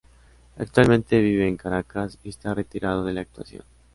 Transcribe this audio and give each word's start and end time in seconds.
Actualmente 0.57 1.21
vive 1.21 1.47
en 1.47 1.57
Caracas 1.57 2.17
y 2.23 2.29
esta 2.29 2.55
retirado 2.55 3.03
de 3.05 3.13
la 3.13 3.21
actuación. 3.21 3.63